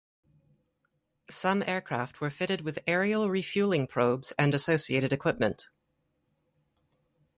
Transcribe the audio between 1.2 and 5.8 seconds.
Some aircraft were fitted with aerial refuelling probes and associated equipment.